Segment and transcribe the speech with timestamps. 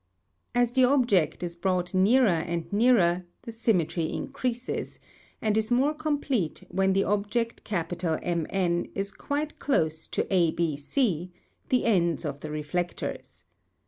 [0.55, 4.97] As the object is brought nearer and nearer, the symmetry increases,
[5.43, 7.59] and is more complete when the ohject
[8.23, 11.29] M N is quite close to A B C,
[11.69, 13.45] the ends of the reflectors.